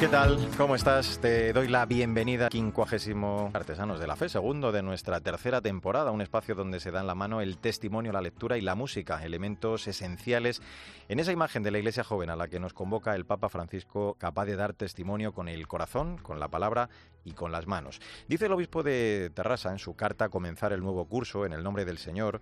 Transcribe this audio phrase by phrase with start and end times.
[0.00, 0.38] ¿Qué tal?
[0.56, 1.18] ¿Cómo estás?
[1.18, 6.20] Te doy la bienvenida quincuagésimo Artesanos de la Fe, segundo de nuestra tercera temporada, un
[6.20, 9.88] espacio donde se da en la mano el testimonio, la lectura y la música, elementos
[9.88, 10.62] esenciales
[11.08, 14.14] en esa imagen de la Iglesia joven a la que nos convoca el Papa Francisco,
[14.20, 16.90] capaz de dar testimonio con el corazón, con la palabra
[17.24, 18.00] y con las manos.
[18.28, 21.84] Dice el obispo de Terrassa en su carta comenzar el nuevo curso en el nombre
[21.84, 22.40] del Señor,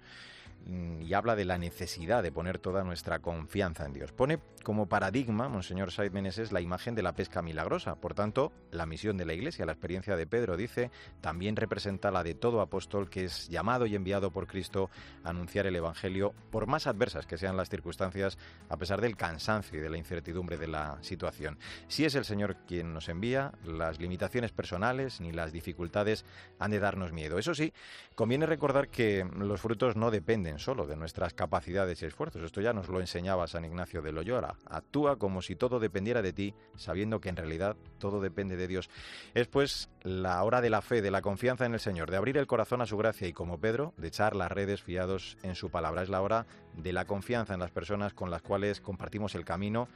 [0.66, 4.12] y habla de la necesidad de poner toda nuestra confianza en Dios.
[4.12, 7.94] Pone como paradigma, Monseñor Said Meneses, la imagen de la pesca milagrosa.
[7.94, 12.24] Por tanto, la misión de la Iglesia, la experiencia de Pedro, dice, también representa la
[12.24, 14.90] de todo apóstol que es llamado y enviado por Cristo
[15.22, 18.36] a anunciar el Evangelio, por más adversas que sean las circunstancias,
[18.68, 21.58] a pesar del cansancio y de la incertidumbre de la situación.
[21.86, 26.24] Si es el Señor quien nos envía, las limitaciones personales ni las dificultades
[26.58, 27.38] han de darnos miedo.
[27.38, 27.72] Eso sí,
[28.16, 32.42] conviene recordar que los frutos no dependen solo de nuestras capacidades y esfuerzos.
[32.42, 34.56] Esto ya nos lo enseñaba San Ignacio de Loyola.
[34.66, 38.88] Actúa como si todo dependiera de ti, sabiendo que en realidad todo depende de Dios.
[39.34, 42.38] Es pues la hora de la fe, de la confianza en el Señor, de abrir
[42.38, 45.70] el corazón a su gracia y como Pedro, de echar las redes fiados en su
[45.70, 46.02] palabra.
[46.02, 49.88] Es la hora de la confianza en las personas con las cuales compartimos el camino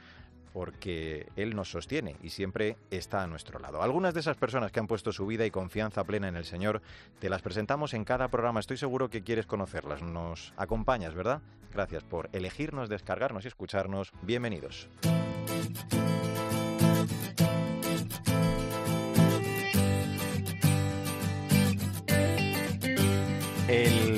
[0.53, 3.81] porque Él nos sostiene y siempre está a nuestro lado.
[3.81, 6.81] Algunas de esas personas que han puesto su vida y confianza plena en el Señor,
[7.19, 8.59] te las presentamos en cada programa.
[8.59, 10.01] Estoy seguro que quieres conocerlas.
[10.01, 11.41] Nos acompañas, ¿verdad?
[11.73, 14.11] Gracias por elegirnos, descargarnos y escucharnos.
[14.21, 14.89] Bienvenidos.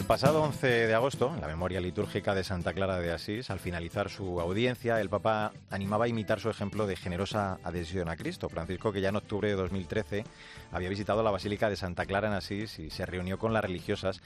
[0.04, 3.60] El pasado 11 de agosto, en la memoria litúrgica de Santa Clara de Asís, al
[3.60, 8.50] finalizar su audiencia, el Papa animaba a imitar su ejemplo de generosa adhesión a Cristo.
[8.50, 10.26] Francisco, que ya en octubre de 2013
[10.74, 14.22] había visitado la Basílica de Santa Clara en Asís y se reunió con las religiosas,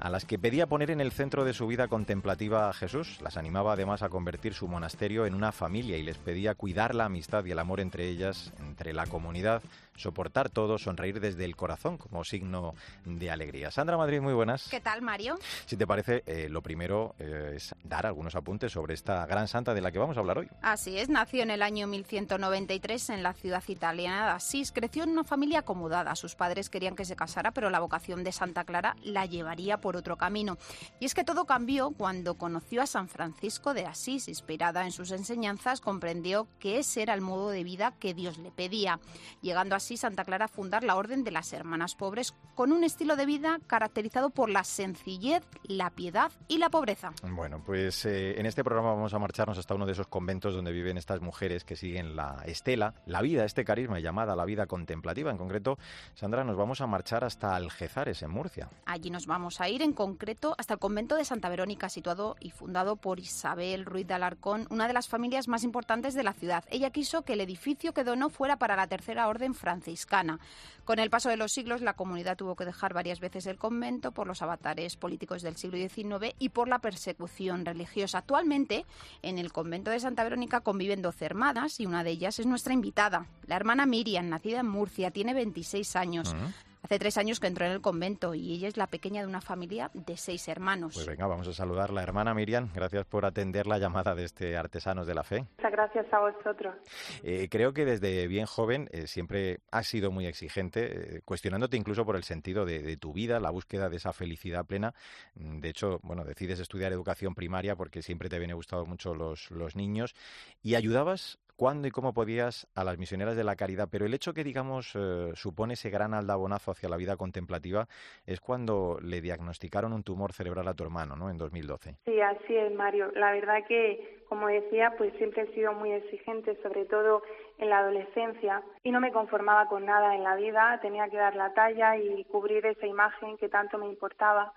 [0.00, 3.20] a las que pedía poner en el centro de su vida contemplativa a Jesús.
[3.22, 7.04] Las animaba además a convertir su monasterio en una familia y les pedía cuidar la
[7.04, 9.62] amistad y el amor entre ellas, entre la comunidad,
[9.96, 12.74] soportar todo, sonreír desde el corazón como signo
[13.04, 13.70] de alegría.
[13.70, 14.68] Sandra Madrid, muy buenas.
[14.68, 15.38] ¿Qué tal, Mario?
[15.66, 19.74] Si te parece, eh, lo primero eh, es dar algunos apuntes sobre esta gran santa
[19.74, 20.48] de la que vamos a hablar hoy.
[20.62, 24.72] Así es, nació en el año 1193 en la ciudad italiana de Asís.
[24.72, 26.16] Creció en una familia acomodada.
[26.16, 29.96] Sus padres querían que se casara, pero la vocación de Santa Clara la llevaría por
[29.96, 30.56] otro camino.
[30.98, 34.28] Y es que todo cambió cuando conoció a San Francisco de Asís.
[34.28, 38.50] Inspirada en sus enseñanzas, comprendió que ese era el modo de vida que Dios le
[38.50, 39.00] pedía.
[39.42, 43.24] Llegando así Santa Clara fundar la Orden de las Hermanas Pobres con un estilo de
[43.24, 47.14] vida caracterizado por la sencillez, la piedad y la pobreza.
[47.22, 50.70] Bueno, pues eh, en este programa vamos a marcharnos hasta uno de esos conventos donde
[50.70, 55.30] viven estas mujeres que siguen la estela, la vida, este carisma llamada la vida contemplativa.
[55.30, 55.78] En concreto,
[56.12, 58.68] Sandra, nos vamos a marchar hasta Algezares, en Murcia.
[58.84, 62.50] Allí nos vamos a ir en concreto hasta el convento de Santa Verónica, situado y
[62.50, 66.64] fundado por Isabel Ruiz de Alarcón, una de las familias más importantes de la ciudad.
[66.68, 70.40] Ella quiso que el edificio que donó fuera para la Tercera Orden franciscana.
[70.84, 74.10] Con el paso de los siglos, la comunidad tuvo que dejar varias veces el convento
[74.10, 78.18] por los avatares políticos del siglo XIX y por la persecución religiosa.
[78.18, 78.84] Actualmente,
[79.22, 82.74] en el convento de Santa Verónica conviven 12 hermanas y una de ellas es nuestra
[82.74, 86.34] invitada, la hermana Miriam, nacida en Murcia, tiene 26 años.
[86.82, 89.40] Hace tres años que entró en el convento y ella es la pequeña de una
[89.40, 90.94] familia de seis hermanos.
[90.94, 92.70] Pues venga, vamos a saludar a la hermana Miriam.
[92.74, 95.46] Gracias por atender la llamada de este Artesanos de la Fe.
[95.56, 96.74] Muchas gracias a vosotros.
[97.22, 102.04] Eh, creo que desde bien joven eh, siempre has sido muy exigente, eh, cuestionándote incluso
[102.04, 104.94] por el sentido de, de, tu vida, la búsqueda de esa felicidad plena.
[105.34, 109.50] Mm, de hecho, bueno, decides estudiar educación primaria porque siempre te viene gustado mucho los,
[109.50, 110.14] los niños
[110.62, 114.32] y ayudabas cuándo y cómo podías a las misioneras de la caridad, pero el hecho
[114.32, 117.86] que, digamos, eh, supone ese gran aldabonazo hacia la vida contemplativa
[118.24, 121.96] es cuando le diagnosticaron un tumor cerebral a tu hermano, ¿no?, en 2012.
[122.06, 123.12] Sí, así es, Mario.
[123.14, 127.22] La verdad que, como decía, pues siempre he sido muy exigente, sobre todo
[127.58, 131.36] en la adolescencia, y no me conformaba con nada en la vida, tenía que dar
[131.36, 134.54] la talla y cubrir esa imagen que tanto me importaba.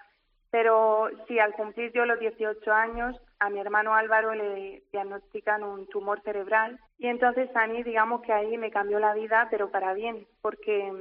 [0.53, 5.87] Pero sí, al cumplir yo los 18 años, a mi hermano Álvaro le diagnostican un
[5.87, 6.79] tumor cerebral.
[6.99, 10.93] Y entonces a mí digamos que ahí me cambió la vida, pero para bien, porque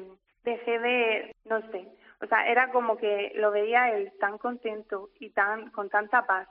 [0.43, 1.87] dejé de, no sé,
[2.23, 6.49] o sea, era como que lo veía él tan contento y tan con tanta paz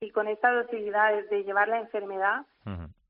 [0.00, 2.44] y con esta docilidad de llevar la enfermedad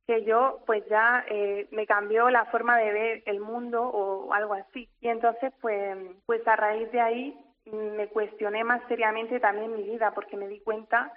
[0.07, 4.53] que yo pues ya eh, me cambió la forma de ver el mundo o algo
[4.53, 4.91] así.
[5.01, 5.97] Y entonces pues
[6.27, 10.61] pues a raíz de ahí me cuestioné más seriamente también mi vida porque me di
[10.61, 11.13] cuenta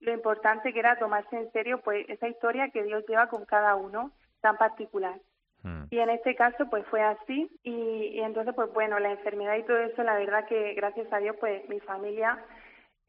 [0.00, 3.74] lo importante que era tomarse en serio pues esa historia que Dios lleva con cada
[3.76, 5.18] uno tan particular.
[5.62, 5.84] Mm.
[5.90, 9.64] Y en este caso pues fue así y, y, entonces pues bueno, la enfermedad y
[9.64, 12.44] todo eso, la verdad que gracias a Dios pues mi familia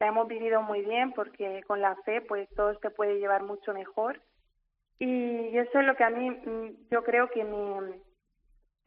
[0.00, 3.74] la hemos vivido muy bien porque con la fe pues todo se puede llevar mucho
[3.74, 4.20] mejor
[4.98, 8.00] y eso es lo que a mí mm, yo creo que me,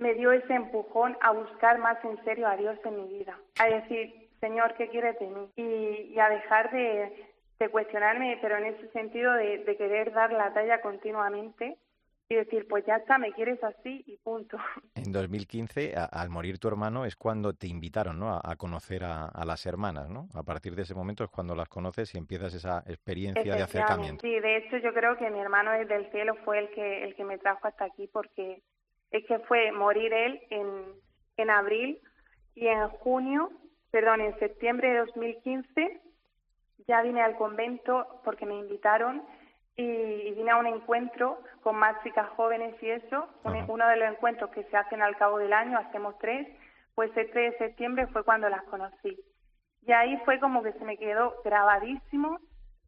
[0.02, 3.68] me dio ese empujón a buscar más en serio a Dios en mi vida, a
[3.68, 5.48] decir, Señor, ¿qué quieres de mí?
[5.56, 10.34] Y, y a dejar de, de, cuestionarme, pero en ese sentido de, de querer dar
[10.34, 11.78] la talla continuamente
[12.30, 14.58] y decir, pues ya está, me quieres así y punto.
[14.96, 18.40] En 2015, al morir tu hermano, es cuando te invitaron ¿no?
[18.42, 20.30] a, conocer a, las hermanas, ¿no?
[20.34, 24.22] A partir de ese momento es cuando las conoces y empiezas esa experiencia de acercamiento.
[24.22, 27.16] Sí, de hecho yo creo que mi hermano desde el cielo fue el que, el
[27.16, 28.62] que me trajo hasta aquí porque
[29.12, 30.86] es que fue morir él en,
[31.38, 32.00] en abril
[32.56, 33.52] y en junio,
[33.92, 36.02] perdón, en septiembre de 2015
[36.88, 39.24] ya vine al convento porque me invitaron
[39.76, 43.28] y vine a un encuentro con más chicas jóvenes y eso,
[43.68, 46.48] uno de los encuentros que se hacen al cabo del año, hacemos tres,
[46.96, 49.18] pues el 3 de septiembre fue cuando las conocí.
[49.84, 52.40] Y ahí fue como que se me quedó grabadísimo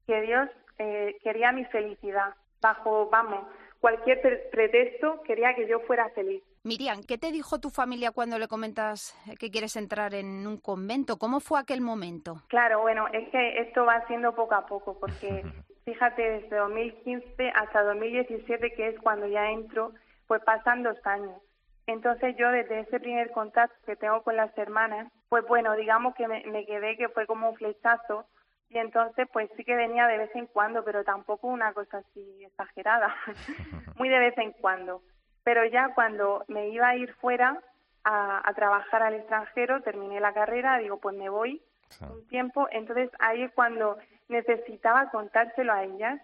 [0.06, 3.48] que Dios eh, quería mi felicidad, bajo, vamos,
[3.84, 6.42] cualquier pretexto quería que yo fuera feliz.
[6.64, 11.18] Miriam, ¿qué te dijo tu familia cuando le comentas que quieres entrar en un convento?
[11.18, 12.38] ¿Cómo fue aquel momento?
[12.48, 15.44] Claro, bueno, es que esto va siendo poco a poco, porque
[15.84, 19.92] fíjate, desde 2015 hasta 2017, que es cuando ya entro,
[20.28, 21.36] pues pasan dos años.
[21.86, 26.30] Entonces yo desde ese primer contacto que tengo con las hermanas, pues bueno, digamos que
[26.30, 28.28] me, me quedé que fue como un flechazo
[28.74, 32.44] y entonces pues sí que venía de vez en cuando, pero tampoco una cosa así
[32.44, 33.16] exagerada,
[33.96, 35.02] muy de vez en cuando.
[35.44, 37.62] Pero ya cuando me iba a ir fuera
[38.04, 41.62] a, a trabajar al extranjero, terminé la carrera, digo pues me voy
[42.02, 43.98] un tiempo, entonces ahí es cuando
[44.28, 46.20] necesitaba contárselo a ellas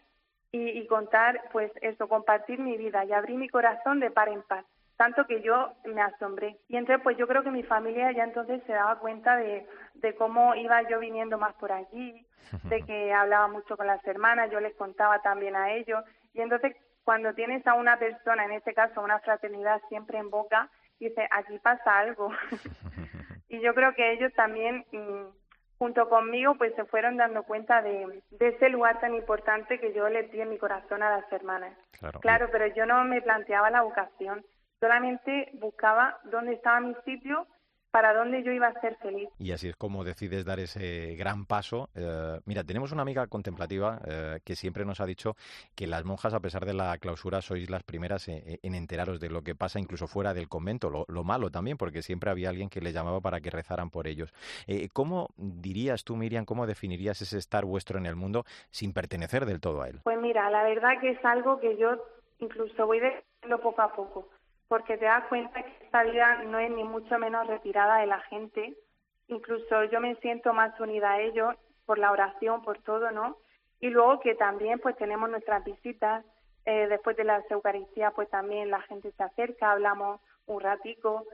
[0.51, 3.05] y, y, contar, pues eso, compartir mi vida.
[3.05, 4.65] Y abrir mi corazón de par en par,
[4.99, 6.57] tanto que yo me asombré.
[6.67, 10.13] Y entonces, pues yo creo que mi familia ya entonces se daba cuenta de, de
[10.15, 12.27] cómo iba yo viniendo más por allí,
[12.63, 16.03] de que hablaba mucho con las hermanas, yo les contaba también a ellos.
[16.33, 16.75] Y entonces,
[17.05, 20.69] cuando tienes a una persona, en este caso una fraternidad siempre en boca,
[20.99, 22.33] dice, aquí pasa algo.
[23.47, 25.27] y yo creo que ellos también mm,
[25.77, 30.23] junto conmigo pues se fueron dando cuenta de, ese lugar tan importante que yo le
[30.23, 31.73] di en mi corazón a las hermanas.
[31.97, 32.19] Claro.
[32.19, 34.43] claro, pero yo no me planteaba la vocación,
[34.79, 37.47] solamente buscaba dónde estaba mi sitio
[37.91, 39.29] para dónde yo iba a ser feliz.
[39.39, 41.89] Y así es como decides dar ese gran paso.
[41.95, 45.35] Eh, mira, tenemos una amiga contemplativa eh, que siempre nos ha dicho
[45.75, 49.41] que las monjas, a pesar de la clausura, sois las primeras en, enteraros de lo
[49.41, 52.91] que pasa incluso fuera del convento, lo, malo también, porque siempre había alguien que le
[52.91, 54.33] llamaba para que rezaran por ellos.
[54.67, 59.45] Eh, ¿Cómo dirías tú, Miriam, cómo definirías ese estar vuestro en el mundo sin pertenecer
[59.45, 59.99] del todo a él?
[60.03, 61.97] Pues mira, la verdad que es algo que yo
[62.39, 64.29] incluso voy diciendo poco a poco
[64.69, 68.21] porque te das cuenta que esta vida no es ni mucho menos retirada de la
[68.21, 68.77] gente.
[69.27, 71.55] Incluso yo me siento más unida a ellos
[71.85, 73.37] por la oración, por todo, ¿no?
[73.81, 76.23] Y luego que también pues tenemos nuestras visitas,
[76.65, 81.25] eh, después de la Eucaristía pues también la gente se acerca, hablamos un ratico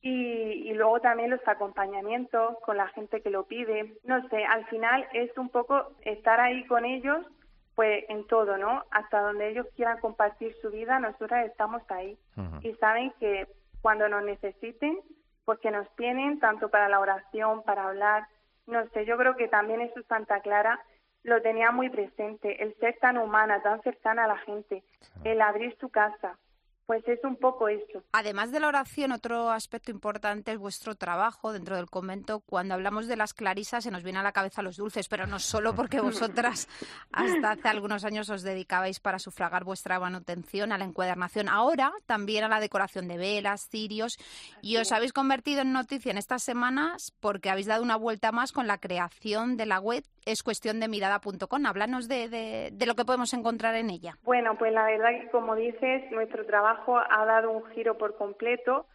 [0.00, 3.96] y, y luego también los acompañamientos con la gente que lo pide.
[4.04, 7.26] No sé, al final es un poco estar ahí con ellos
[7.74, 8.84] pues en todo, ¿no?
[8.90, 12.16] Hasta donde ellos quieran compartir su vida, nosotras estamos ahí.
[12.62, 13.48] Y saben que
[13.82, 14.98] cuando nos necesiten,
[15.44, 18.26] pues que nos tienen tanto para la oración, para hablar.
[18.66, 20.80] No sé, yo creo que también eso Santa Clara
[21.22, 24.84] lo tenía muy presente, el ser tan humana, tan cercana a la gente,
[25.24, 26.38] el abrir su casa,
[26.86, 28.02] pues es un poco eso.
[28.12, 32.40] Además de la oración, otro aspecto importante es vuestro trabajo dentro del convento.
[32.40, 35.38] Cuando hablamos de las clarisas se nos viene a la cabeza los dulces, pero no
[35.38, 36.68] solo porque vosotras
[37.12, 42.44] hasta hace algunos años os dedicabais para sufragar vuestra manutención a la encuadernación, ahora también
[42.44, 44.18] a la decoración de velas, cirios,
[44.60, 48.52] y os habéis convertido en noticia en estas semanas porque habéis dado una vuelta más
[48.52, 51.66] con la creación de la web es cuestión de mirada.com.
[51.66, 54.16] Háblanos de, de, de lo que podemos encontrar en ella.
[54.22, 58.86] Bueno, pues la verdad que como dices, nuestro trabajo ha dado un giro por completo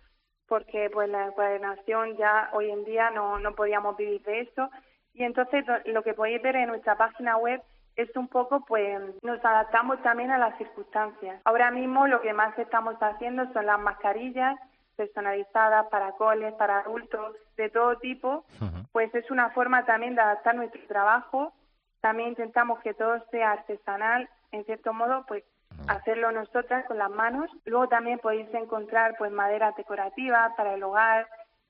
[0.48, 4.69] porque pues la encuadernación ya hoy en día no, no podíamos vivir de eso
[5.13, 7.62] y entonces lo que podéis ver en nuestra página web
[7.95, 11.41] es un poco pues nos adaptamos también a las circunstancias.
[11.45, 14.57] Ahora mismo lo que más estamos haciendo son las mascarillas
[15.00, 18.44] personalizadas para coles, para adultos, de todo tipo,
[18.91, 21.53] pues es una forma también de adaptar nuestro trabajo.
[22.01, 25.46] También intentamos que todo sea artesanal, en cierto modo, pues
[25.88, 27.50] hacerlo nosotras con las manos.
[27.63, 31.27] Luego también podéis encontrar pues madera decorativa para el hogar,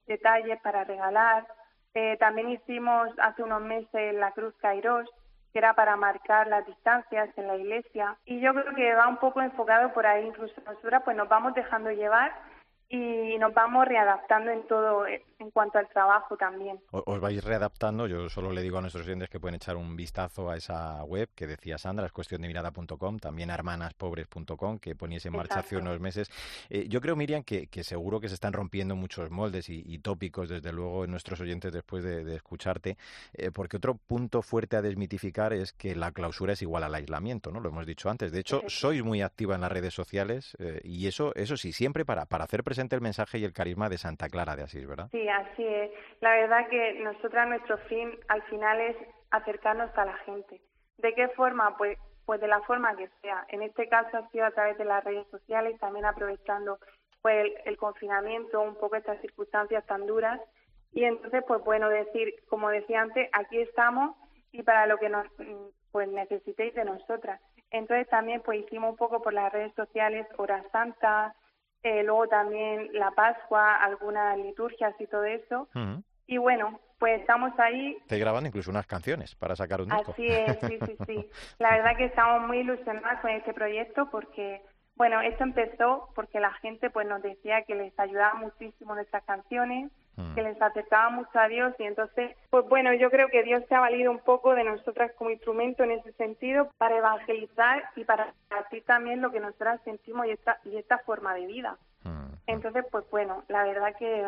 [0.08, 1.46] detalles para regalar.
[1.94, 5.08] Eh, también hicimos hace unos meses la Cruz Kairos,
[5.54, 8.18] que era para marcar las distancias en la iglesia.
[8.26, 11.54] Y yo creo que va un poco enfocado por ahí, incluso nosotras pues nos vamos
[11.54, 12.32] dejando llevar
[12.91, 16.79] y nos vamos readaptando en todo eh, en cuanto al trabajo también.
[16.91, 20.50] Os vais readaptando, yo solo le digo a nuestros oyentes que pueden echar un vistazo
[20.50, 25.36] a esa web que decía Sandra, es cuestión de mirada.com, también hermanaspobres.com, que poniese en
[25.36, 26.31] marcha hace unos meses.
[26.69, 30.74] Eh, yo creo, Miriam, que, seguro que se están rompiendo muchos moldes y, tópicos, desde
[30.74, 32.98] luego, en nuestros oyentes después de, escucharte,
[33.34, 37.51] eh, porque otro punto fuerte a desmitificar es que la clausura es igual al aislamiento,
[37.51, 37.60] ¿no?
[37.60, 38.31] Lo hemos dicho antes.
[38.31, 42.25] De hecho, sois muy activa en las redes sociales y eso, eso sí, siempre para,
[42.25, 45.10] para hacer presente el mensaje y el carisma de Santa Clara de Asís, ¿verdad?
[45.12, 45.92] Sí, así es.
[46.22, 48.96] La verdad que nosotras nuestro fin al final es
[49.32, 50.62] acercarnos a la gente.
[50.98, 51.76] ¿De qué forma?
[51.76, 53.44] Pues pues de la forma que sea.
[53.50, 56.78] En este caso ha sido a través de las redes sociales, también aprovechando
[57.22, 60.40] pues el, confinamiento, un poco estas circunstancias tan duras.
[60.94, 64.16] Y entonces, pues bueno, decir, como decía antes, aquí estamos
[64.52, 65.26] y para lo que nos
[65.92, 67.42] pues necesitéis de nosotras.
[67.72, 71.36] Entonces también pues hicimos un poco por las redes sociales horas santas,
[71.84, 75.68] eh, luego también la Pascua, algunas liturgias y todo eso.
[76.28, 77.98] Y bueno, pues estamos ahí.
[78.08, 80.12] Te graban incluso unas canciones para sacar un disco.
[80.12, 81.30] Así es, sí, sí, sí.
[81.60, 84.62] La verdad que estamos muy ilusionados con este proyecto porque,
[84.96, 89.92] bueno, esto empezó porque la gente pues nos decía que les ayudaba muchísimo nuestras canciones,
[90.36, 93.76] que les acercaba mucho a Dios y entonces, pues bueno, yo creo que Dios se
[93.76, 98.34] ha valido un poco de nosotras como instrumento en ese sentido para evangelizar y para
[98.34, 101.78] compartir también lo que nosotras sentimos y esta, y esta forma de vida.
[102.48, 104.28] Entonces, pues bueno, la verdad que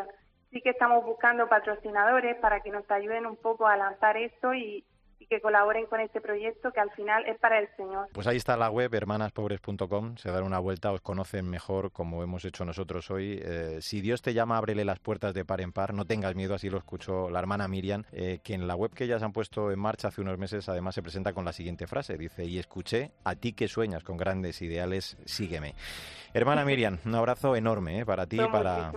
[0.51, 4.85] sí que estamos buscando patrocinadores para que nos ayuden un poco a lanzar esto y,
[5.31, 8.09] que colaboren con este proyecto que al final es para el Señor.
[8.11, 12.43] Pues ahí está la web hermanaspobres.com, se dan una vuelta, os conocen mejor como hemos
[12.43, 13.39] hecho nosotros hoy.
[13.41, 16.53] Eh, si Dios te llama, ábrele las puertas de par en par, no tengas miedo,
[16.53, 19.71] así lo escuchó la hermana Miriam, eh, que en la web que ellas han puesto
[19.71, 23.11] en marcha hace unos meses además se presenta con la siguiente frase, dice, y escuché,
[23.23, 25.75] a ti que sueñas con grandes ideales, sígueme.
[26.33, 28.05] Hermana Miriam, un abrazo enorme ¿eh?
[28.05, 28.93] para ti y para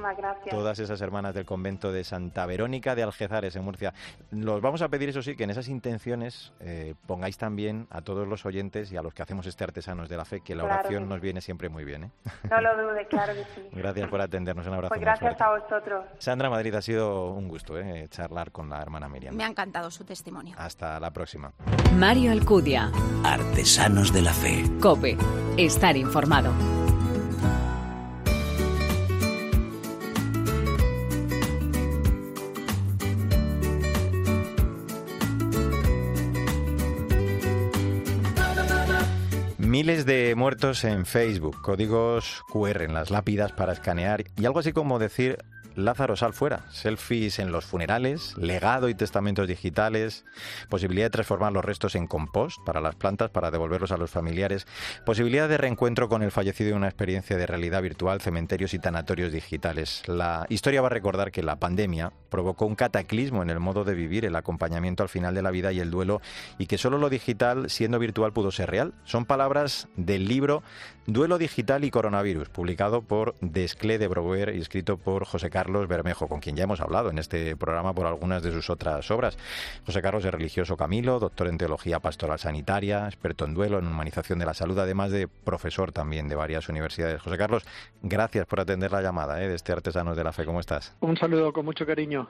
[0.51, 3.93] todas esas hermanas del convento de Santa Verónica de Algezares, en Murcia.
[4.31, 6.24] Los vamos a pedir, eso sí, que en esas intenciones
[6.61, 10.17] eh, pongáis también a todos los oyentes y a los que hacemos este Artesanos de
[10.17, 12.05] la Fe, que la oración nos viene siempre muy bien.
[12.05, 12.11] ¿eh?
[12.51, 13.69] No lo dude, claro que sí.
[13.73, 14.89] Gracias por atendernos, un abrazo.
[14.91, 16.05] Pues gracias a vosotros.
[16.19, 18.09] Sandra Madrid, ha sido un gusto ¿eh?
[18.11, 19.35] charlar con la hermana Miriam.
[19.35, 20.55] Me ha encantado su testimonio.
[20.59, 21.53] Hasta la próxima.
[21.97, 22.91] Mario Alcudia.
[23.25, 24.65] Artesanos de la Fe.
[24.81, 25.17] Cope.
[25.57, 26.53] Estar informado.
[39.75, 44.73] Miles de muertos en Facebook, códigos QR en las lápidas para escanear y algo así
[44.73, 45.39] como decir
[45.77, 46.65] Lázaro, sal fuera.
[46.71, 50.25] Selfies en los funerales, legado y testamentos digitales,
[50.69, 54.67] posibilidad de transformar los restos en compost para las plantas para devolverlos a los familiares,
[55.05, 59.33] posibilidad de reencuentro con el fallecido y una experiencia de realidad virtual, cementerios y tanatorios
[59.33, 60.03] digitales.
[60.07, 63.95] La historia va a recordar que la pandemia provocó un cataclismo en el modo de
[63.95, 66.21] vivir, el acompañamiento al final de la vida y el duelo,
[66.59, 68.93] y que solo lo digital, siendo virtual, pudo ser real.
[69.05, 70.65] Son palabras del libro
[71.07, 76.27] Duelo Digital y Coronavirus, publicado por Desclé de Brouwer y escrito por José Carlos Bermejo,
[76.27, 79.39] con quien ya hemos hablado en este programa por algunas de sus otras obras.
[79.87, 84.41] José Carlos es religioso Camilo, doctor en teología pastoral sanitaria, experto en duelo, en humanización
[84.41, 87.23] de la salud, además de profesor también de varias universidades.
[87.23, 87.65] José Carlos,
[88.03, 89.47] gracias por atender la llamada ¿eh?
[89.47, 90.45] de este Artesanos de la Fe.
[90.45, 90.97] ¿Cómo estás?
[90.99, 92.24] Un saludo con mucho cariño.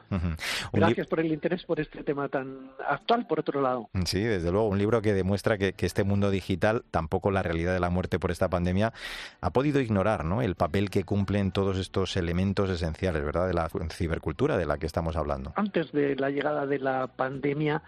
[0.73, 3.89] Gracias por el interés por este tema tan actual, por otro lado.
[4.05, 7.75] Sí, desde luego, un libro que demuestra que, que este mundo digital, tampoco la realidad
[7.75, 8.93] de la muerte por esta pandemia,
[9.41, 10.43] ha podido ignorar ¿no?
[10.43, 14.87] el papel que cumplen todos estos elementos esenciales, ¿verdad?, de la cibercultura de la que
[14.87, 15.53] estamos hablando.
[15.57, 17.83] Antes de la llegada de la pandemia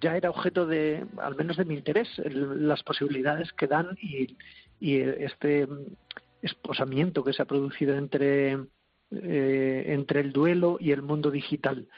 [0.00, 4.36] ya era objeto de, al menos de mi interés, las posibilidades que dan y,
[4.80, 5.66] este
[6.40, 8.58] esposamiento que se ha producido entre,
[9.10, 11.88] eh, entre el duelo y el mundo digital.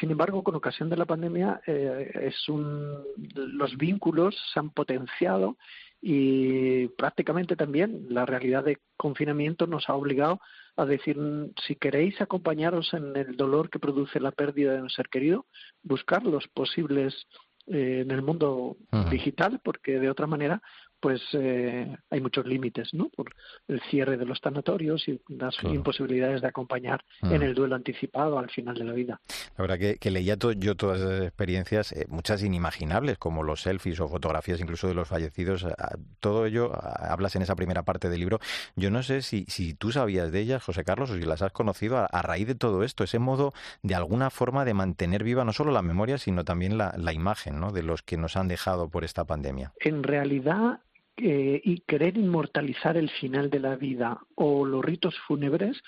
[0.00, 3.04] Sin embargo, con ocasión de la pandemia, eh, es un,
[3.34, 5.56] los vínculos se han potenciado
[6.00, 10.40] y prácticamente también la realidad de confinamiento nos ha obligado
[10.76, 11.16] a decir
[11.66, 15.46] si queréis acompañaros en el dolor que produce la pérdida de un ser querido,
[15.82, 17.14] buscar los posibles
[17.66, 18.76] eh, en el mundo
[19.10, 20.60] digital, porque de otra manera
[21.04, 23.10] pues eh, hay muchos límites, ¿no?
[23.10, 23.34] Por
[23.68, 27.42] el cierre de los tanatorios y las imposibilidades de acompañar en mm.
[27.42, 29.20] el duelo anticipado al final de la vida.
[29.58, 34.00] La verdad que, que leía yo todas esas experiencias, eh, muchas inimaginables, como los selfies
[34.00, 35.66] o fotografías incluso de los fallecidos.
[36.20, 38.38] todo ello hablas en esa primera parte del libro.
[38.74, 41.52] Yo no sé si, si tú sabías de ellas, José Carlos, o si las has
[41.52, 45.52] conocido a, raíz de todo esto, ese modo de alguna forma de mantener viva no
[45.52, 47.72] solo la memoria, sino también la, la imagen ¿no?
[47.72, 49.74] de los que nos han dejado por esta pandemia.
[49.80, 50.80] En realidad,
[51.16, 55.80] eh, y querer inmortalizar el final de la vida o los ritos fúnebres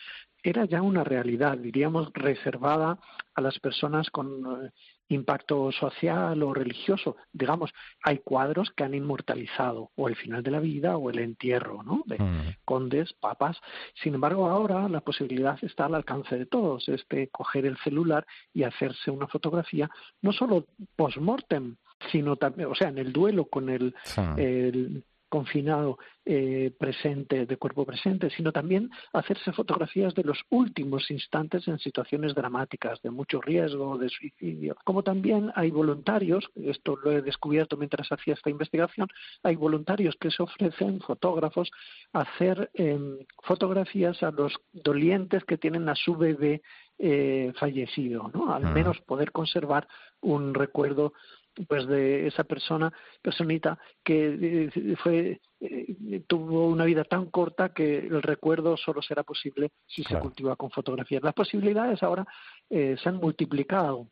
[0.49, 3.01] era ya una realidad, diríamos, reservada
[3.35, 4.71] a las personas con eh,
[5.09, 7.17] impacto social o religioso.
[7.33, 11.83] Digamos, hay cuadros que han inmortalizado o el final de la vida o el entierro,
[11.83, 12.03] ¿no?
[12.07, 12.57] De mm.
[12.65, 13.59] condes, papas.
[13.95, 18.63] Sin embargo, ahora la posibilidad está al alcance de todos, este coger el celular y
[18.63, 19.91] hacerse una fotografía,
[20.23, 21.77] no solo post-mortem,
[22.13, 23.95] sino también, o sea, en el duelo con el,
[24.37, 25.03] el
[25.37, 31.79] confinado eh, presente, de cuerpo presente, sino también hacerse fotografías de los últimos instantes en
[31.79, 34.77] situaciones dramáticas, de mucho riesgo, de suicidio.
[34.83, 39.09] Como también hay voluntarios, esto lo he descubierto mientras hacía esta investigación,
[39.43, 41.71] hay voluntarios que se ofrecen, fotógrafos,
[42.15, 46.63] a hacer em, fotografías a los dolientes que tienen a su bebé
[46.99, 48.55] eh, fallecido, ¿no?
[48.55, 49.87] Al menos poder conservar
[50.23, 51.13] un recuerdo
[51.69, 57.99] pues de esa persona, personita que eh, fue eh, tuvo una vida tan corta que
[57.99, 61.23] el recuerdo solo será posible si se cultiva con fotografías.
[61.23, 62.27] Las posibilidades ahora
[62.69, 64.09] eh, se han multiplicado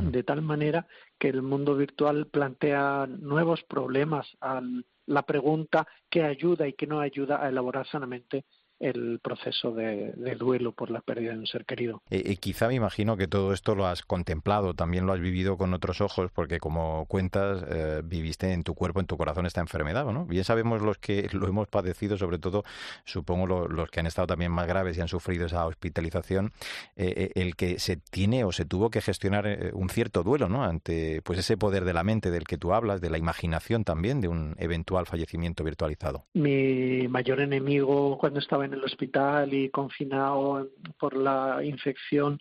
[0.00, 0.86] de tal manera
[1.18, 4.60] que el mundo virtual plantea nuevos problemas a
[5.06, 8.44] la pregunta qué ayuda y qué no ayuda a elaborar sanamente
[8.80, 12.02] el proceso de, duelo por la pérdida de un ser querido.
[12.10, 15.20] Y, eh, eh, quizá me imagino que todo esto lo has contemplado, también lo has
[15.20, 19.46] vivido con otros ojos, porque como cuentas, eh, viviste en tu cuerpo, en tu corazón
[19.46, 20.26] esta enfermedad, ¿no?
[20.26, 22.64] Bien sabemos los que lo hemos padecido, sobre todo,
[23.04, 26.52] supongo los que han estado también más graves y han sufrido esa hospitalización,
[26.96, 30.64] el que se tiene o se tuvo que gestionar un cierto duelo, ¿no?
[30.64, 34.20] Ante pues ese poder de la mente del que tú hablas, de la imaginación también,
[34.20, 36.24] de un eventual fallecimiento virtualizado.
[36.34, 42.40] Mi mayor enemigo cuando estaba en el hospital y confinado por la infección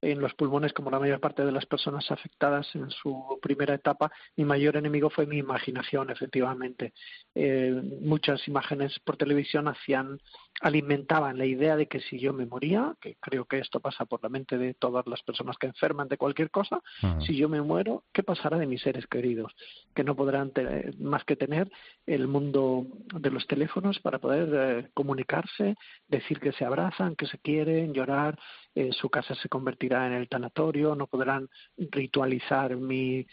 [0.00, 4.10] en los pulmones como la mayor parte de las personas afectadas en su primera etapa,
[4.36, 6.92] mi mayor enemigo fue mi imaginación, efectivamente.
[7.34, 10.20] Eh, muchas imágenes por televisión hacían,
[10.60, 14.22] alimentaban la idea de que si yo me moría, que creo que esto pasa por
[14.22, 16.80] la mente de todas las personas que enferman de cualquier cosa,
[17.26, 19.52] si yo me muero, ¿qué pasará de mis seres queridos?
[19.94, 21.70] Que no podrán tener, más que tener
[22.06, 27.38] el mundo de los teléfonos para poder eh, comunicarse, decir que se abrazan, que se
[27.38, 28.38] quieren, llorar,
[28.78, 33.26] eh, su casa se convertirá en el tanatorio, no podrán ritualizar mi,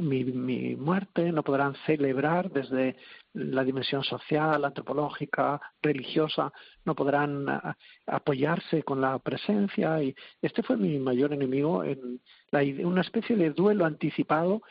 [0.00, 2.96] mi, mi, muerte, no podrán celebrar desde
[3.32, 6.52] la dimensión social, antropológica, religiosa,
[6.84, 7.46] no podrán
[8.06, 10.02] apoyarse con la presencia.
[10.02, 14.62] Y este fue mi mayor enemigo en la, una especie de duelo anticipado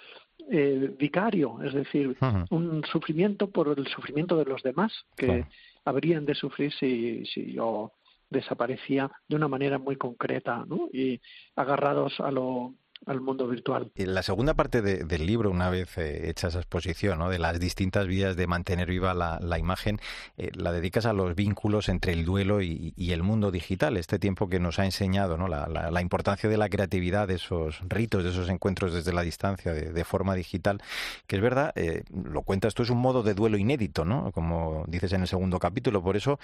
[0.52, 2.18] eh, vicario, es decir,
[2.50, 5.46] un sufrimiento por el sufrimiento de los demás que
[5.86, 7.94] habrían de sufrir si, si yo
[8.30, 10.90] desaparecía de una manera muy concreta ¿no?
[10.92, 11.22] y
[11.56, 13.92] agarrados a lo al mundo virtual.
[13.96, 17.30] En la segunda parte del libro, una vez eh, hecha esa exposición ¿no?
[17.30, 20.00] de las distintas vías de mantener viva la, imagen,
[20.38, 24.50] eh, la dedicas a los vínculos entre el duelo y, el mundo digital, este tiempo
[24.50, 25.48] que nos ha enseñado ¿no?
[25.48, 30.04] la, importancia de la creatividad, de esos ritos, de esos encuentros desde la distancia, de,
[30.04, 30.82] forma digital,
[31.26, 34.32] que es verdad, eh, lo cuentas tú, es un modo de duelo inédito, ¿no?
[34.32, 36.40] como dices en el segundo capítulo, por eso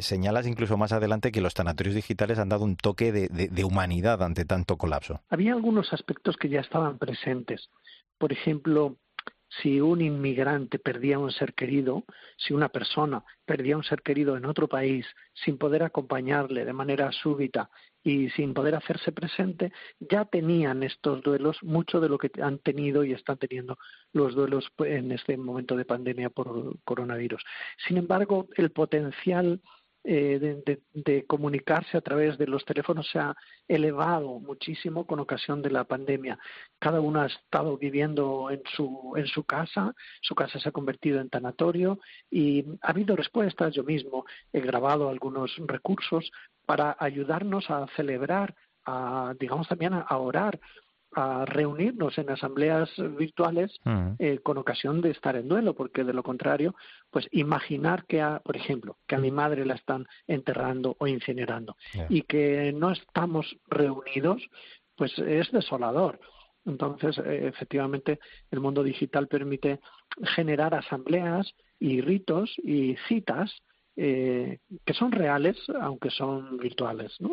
[0.00, 4.22] señalas incluso más adelante que los tanatorios digitales han dado un toque de, de humanidad
[4.22, 5.20] ante tanto colapso.
[5.30, 7.70] Había algunos aspectos que ya estaban presentes.
[8.18, 8.98] Por ejemplo,
[9.60, 12.04] si un inmigrante perdía un ser querido,
[12.36, 17.12] si una persona perdía un ser querido en otro país sin poder acompañarle de manera
[17.12, 17.70] súbita
[18.02, 23.04] y sin poder hacerse presente, ya tenían estos duelos mucho de lo que han tenido
[23.04, 23.78] y están teniendo
[24.12, 27.42] los duelos en este momento de pandemia por coronavirus.
[27.86, 29.60] Sin embargo, el potencial
[30.04, 30.62] eh,
[30.94, 33.36] de, comunicarse a través de los teléfonos se ha
[33.68, 36.38] elevado muchísimo con ocasión de la pandemia.
[36.78, 41.20] Cada uno ha estado viviendo en su, en su casa, su casa se ha convertido
[41.20, 43.74] en tanatorio y ha habido respuestas.
[43.74, 46.30] Yo mismo he grabado algunos recursos
[46.66, 50.58] para ayudarnos a celebrar, a, digamos también a orar
[51.14, 54.10] a reunirnos en asambleas virtuales mm.
[54.18, 56.74] eh, con ocasión de estar en duelo, porque de lo contrario,
[57.10, 61.76] pues imaginar que, a, por ejemplo, que a mi madre la están enterrando o incinerando
[62.08, 64.42] y que no estamos reunidos,
[64.96, 66.20] pues es desolador.
[66.64, 68.20] Entonces, eh, efectivamente,
[68.50, 69.80] el mundo digital permite
[70.34, 73.52] generar asambleas y ritos y citas
[73.96, 77.14] eh, que son reales, aunque son virtuales.
[77.20, 77.30] ¿no?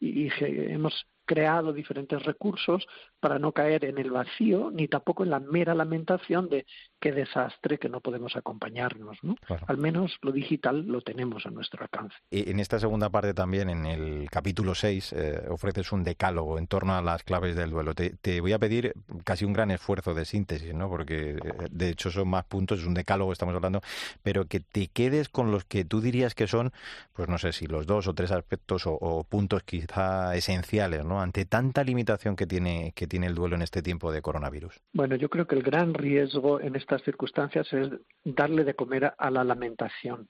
[0.00, 2.86] y, y, hemos creado diferentes recursos
[3.20, 6.66] para no caer en el vacío ni tampoco en la mera lamentación de
[7.00, 9.18] qué desastre que no podemos acompañarnos.
[9.22, 9.36] ¿no?
[9.66, 12.16] Al menos lo digital lo tenemos a nuestro alcance.
[12.30, 16.66] Y en esta segunda parte también, en el capítulo 6, eh, ofreces un decálogo en
[16.66, 17.94] torno a las claves del duelo.
[17.94, 20.88] Te, te, voy a pedir casi un gran esfuerzo de síntesis, ¿no?
[20.88, 21.38] porque eh,
[21.70, 23.80] de hecho son más puntos, es un decálogo, estamos hablando,
[24.22, 26.72] pero que te quedes con los que tú dirías que son,
[27.12, 31.13] pues no sé si los dos o tres aspectos o, o puntos quizá esenciales, ¿no?
[31.20, 34.80] Ante tanta limitación que tiene, que tiene el duelo en este tiempo de coronavirus?
[34.92, 37.90] Bueno, yo creo que el gran riesgo en estas circunstancias es
[38.24, 40.28] darle de comer a la lamentación.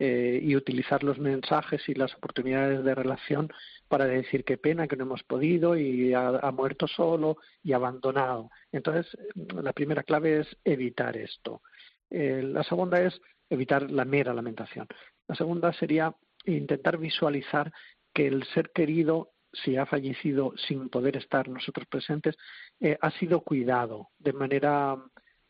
[0.00, 3.52] Eh, y utilizar los mensajes y las oportunidades de relación
[3.88, 8.48] para decir qué pena que no hemos podido y ha, muerto solo y abandonado.
[8.70, 9.18] Entonces,
[9.60, 11.62] la primera clave es evitar esto.
[12.10, 14.86] Eh, la segunda es evitar la mera lamentación.
[15.26, 17.72] La segunda sería intentar visualizar
[18.14, 19.32] que el ser querido
[19.64, 22.36] si ha fallecido sin poder estar nosotros presentes,
[22.80, 24.96] eh, ha sido cuidado de manera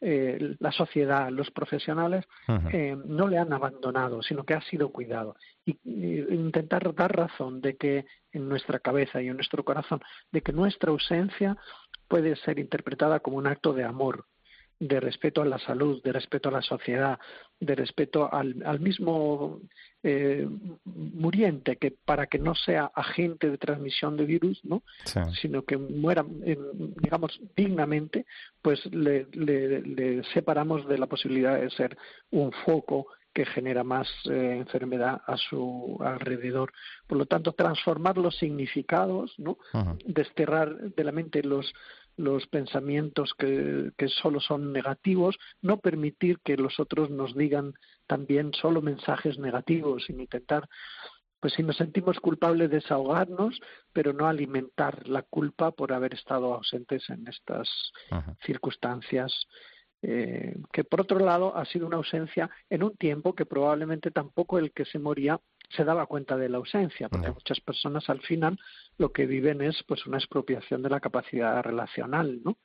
[0.01, 2.25] eh, la sociedad, los profesionales
[2.73, 5.35] eh, no le han abandonado, sino que ha sido cuidado.
[5.65, 10.53] Y, intentar dar razón de que en nuestra cabeza y en nuestro corazón, de que
[10.53, 11.57] nuestra ausencia
[12.07, 14.25] puede ser interpretada como un acto de amor,
[14.81, 17.19] de respeto a la salud, de respeto a la sociedad,
[17.59, 19.61] de respeto al, al mismo
[20.03, 20.49] eh,
[20.85, 24.83] muriente, que para que no sea agente de transmisión de virus, ¿no?
[25.41, 26.25] sino que muera,
[27.03, 28.27] digamos, dignamente,
[28.63, 31.97] pues le, le, separamos de la posibilidad de ser
[32.31, 36.73] un foco que genera más eh, enfermedad a su alrededor.
[37.07, 39.59] Por lo tanto, transformar los significados, ¿no?
[40.07, 41.73] desterrar de la mente los
[42.19, 47.73] los pensamientos que, que solo son negativos, no permitir que los otros nos digan
[48.07, 50.69] también solo mensajes negativos, sin intentar
[51.41, 53.61] pues si nos sentimos culpables desahogarnos,
[53.93, 57.69] pero no alimentar la culpa por haber estado ausentes en estas
[58.45, 59.47] circunstancias,
[60.03, 64.59] eh, que por otro lado ha sido una ausencia en un tiempo que probablemente tampoco
[64.59, 68.59] el que se moría se daba cuenta de la ausencia, porque muchas personas al final
[68.97, 72.57] lo que viven es pues una expropiación de la capacidad relacional, ¿no?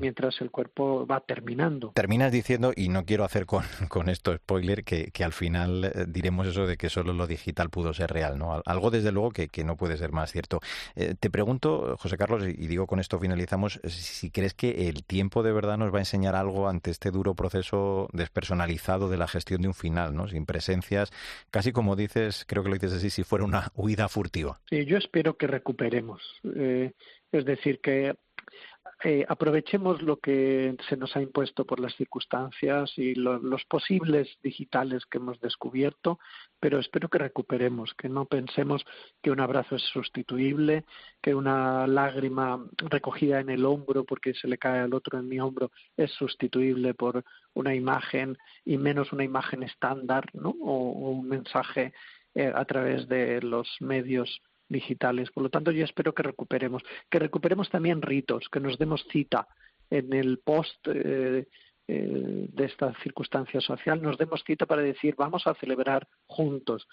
[0.00, 1.92] Mientras el cuerpo va terminando.
[1.94, 6.04] Terminas diciendo, y no quiero hacer con, con esto spoiler, que, que al final eh,
[6.06, 8.62] diremos eso de que solo lo digital pudo ser real, ¿no?
[8.64, 10.60] Algo desde luego que, que no puede ser más cierto.
[10.94, 15.42] Eh, te pregunto, José Carlos, y digo con esto finalizamos, si crees que el tiempo
[15.42, 19.62] de verdad nos va a enseñar algo ante este duro proceso despersonalizado de la gestión
[19.62, 20.28] de un final, ¿no?
[20.28, 21.10] Sin presencias,
[21.50, 24.58] casi como dices, creo que lo dices así, si fuera una huida furtiva.
[24.68, 26.20] Sí, yo espero que recupere veremos.
[26.56, 26.90] Eh,
[27.30, 28.16] es decir, que
[29.04, 35.06] eh, aprovechemos lo que se nos ha impuesto por las circunstancias y los posibles digitales
[35.06, 36.18] que hemos descubierto,
[36.58, 38.84] pero espero que recuperemos, que no pensemos
[39.22, 40.84] que un abrazo es sustituible,
[41.22, 45.40] que una lágrima recogida en el hombro porque se le cae al otro en mi
[45.40, 48.36] hombro es sustituible por una imagen
[48.66, 50.50] y menos una imagen estándar, ¿no?
[50.60, 51.92] O, un mensaje
[52.34, 54.40] eh, a través de los medios
[54.70, 55.30] digitales.
[55.30, 59.48] Por lo tanto, yo espero que recuperemos, que recuperemos también ritos, que nos demos cita
[59.90, 61.46] en el post eh,
[61.88, 66.86] eh, de esta circunstancia social, nos demos cita para decir vamos a celebrar juntos,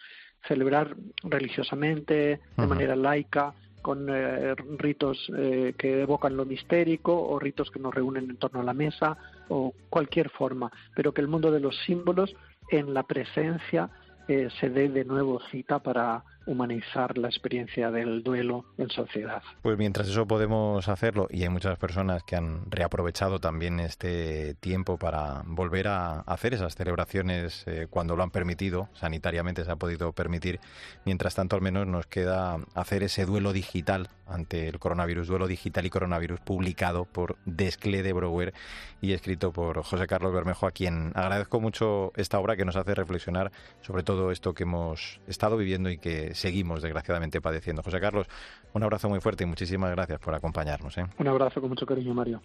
[0.47, 5.31] celebrar religiosamente, de manera laica, con eh, ritos
[5.77, 9.71] que evocan lo mistérico o ritos que nos reúnen en torno a la mesa o
[9.89, 12.35] cualquier forma, pero que el mundo de los símbolos
[12.69, 13.89] en la presencia
[14.27, 19.43] se dé de nuevo cita para humanizar la experiencia del duelo en sociedad.
[19.61, 24.97] Pues mientras eso podemos hacerlo, y hay muchas personas que han reaprovechado también este tiempo
[24.97, 30.13] para volver a hacer esas celebraciones eh, cuando lo han permitido, sanitariamente se ha podido
[30.13, 30.59] permitir,
[31.05, 35.85] mientras tanto al menos nos queda hacer ese duelo digital ante el coronavirus, duelo digital
[35.85, 38.53] y coronavirus publicado por Descle de Brouwer
[39.01, 42.95] y escrito por José Carlos Bermejo, a quien agradezco mucho esta obra que nos hace
[42.95, 47.83] reflexionar sobre todo esto que hemos estado viviendo y que seguimos desgraciadamente padeciendo.
[47.83, 48.27] José Carlos,
[48.73, 50.97] un abrazo muy fuerte y muchísimas gracias por acompañarnos.
[50.97, 51.05] ¿eh?
[51.17, 52.41] Un abrazo con mucho cariño, Mario.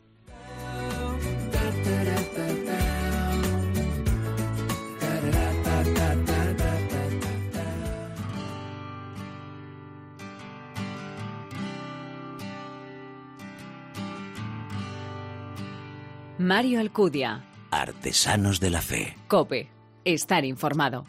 [16.38, 17.44] Mario Alcudia.
[17.70, 19.16] Artesanos de la Fe.
[19.28, 19.68] Cope.
[20.04, 21.04] Estar informado.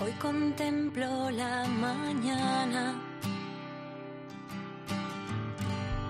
[0.00, 2.94] Hoy contemplo la mañana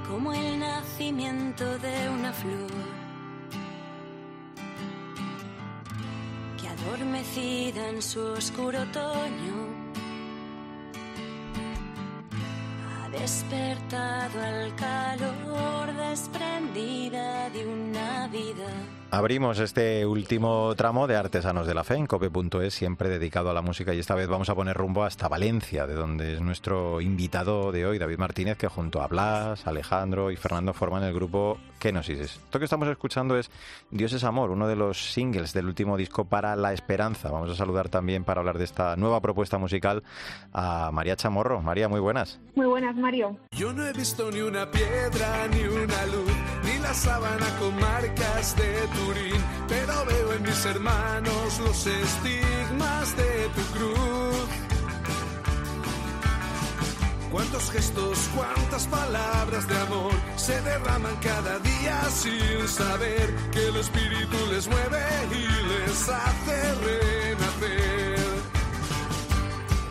[0.09, 3.03] como el nacimiento de una flor.
[6.85, 9.55] adormecida en su oscuro otoño,
[12.89, 19.02] ha despertado al calor desprendida de una vida.
[19.15, 23.61] Abrimos este último tramo de Artesanos de la Fe en cope.es, siempre dedicado a la
[23.61, 27.73] música y esta vez vamos a poner rumbo hasta Valencia, de donde es nuestro invitado
[27.73, 32.21] de hoy, David Martínez, que junto a Blas, Alejandro y Fernando forman el grupo Kenosis.
[32.21, 33.51] Esto que estamos escuchando es
[33.91, 37.31] Dios es Amor, uno de los singles del último disco para La Esperanza.
[37.31, 40.03] Vamos a saludar también para hablar de esta nueva propuesta musical
[40.55, 41.61] a María Chamorro.
[41.61, 42.41] María, muy buenas.
[42.55, 43.37] Muy buenas, Mario.
[43.51, 46.32] Yo no he visto ni una piedra, ni una luz,
[46.83, 53.63] la sábana con marcas de Turín, pero veo en mis hermanos los estigmas de tu
[53.75, 54.49] cruz.
[57.31, 64.37] Cuántos gestos, cuántas palabras de amor se derraman cada día sin saber que el espíritu
[64.51, 68.43] les mueve y les hace renacer.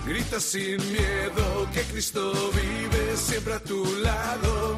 [0.06, 4.78] Grita sin miedo que Cristo vive siempre a tu lado.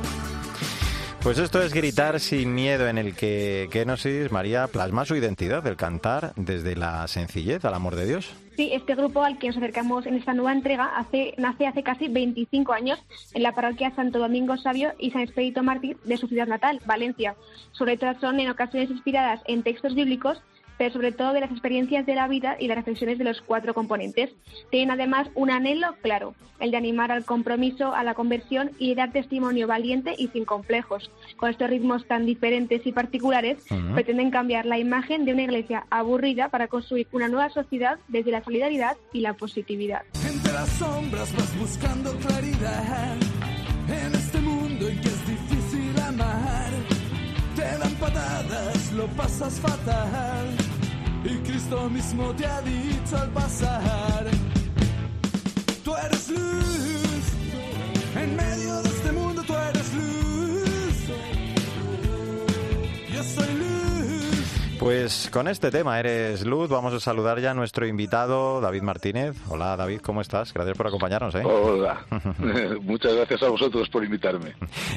[1.23, 5.77] Pues esto es gritar sin miedo en el que Kenosis María plasma su identidad del
[5.77, 8.35] cantar desde la sencillez al amor de Dios.
[8.57, 12.09] Sí, este grupo al que nos acercamos en esta nueva entrega hace, nace hace casi
[12.09, 12.99] 25 años
[13.33, 17.35] en la parroquia Santo Domingo Sabio y San Expedito Mártir de su ciudad natal, Valencia.
[17.71, 20.41] Sus letras son en ocasiones inspiradas en textos bíblicos
[20.77, 23.73] pero sobre todo de las experiencias de la vida y las reflexiones de los cuatro
[23.73, 24.31] componentes.
[24.69, 29.11] Tienen además un anhelo claro, el de animar al compromiso, a la conversión y dar
[29.11, 31.11] testimonio valiente y sin complejos.
[31.37, 36.49] Con estos ritmos tan diferentes y particulares, pretenden cambiar la imagen de una iglesia aburrida
[36.49, 40.03] para construir una nueva sociedad desde la solidaridad y la positividad.
[40.25, 43.17] Entre las sombras vas buscando claridad
[43.87, 46.69] en este mundo en que es difícil amar.
[47.55, 50.47] Te dan patadas, lo pasas fatal.
[51.23, 54.25] Y Cristo mismo te ha dicho al pasar:
[55.83, 57.23] Tú eres luz.
[58.15, 60.22] En medio de este mundo tú eres luz.
[64.83, 69.33] Pues con este tema, Eres Luz, vamos a saludar ya a nuestro invitado, David Martínez.
[69.47, 70.53] Hola David, ¿cómo estás?
[70.53, 71.33] Gracias por acompañarnos.
[71.35, 71.41] ¿eh?
[71.45, 72.05] Hola,
[72.81, 74.55] muchas gracias a vosotros por invitarme.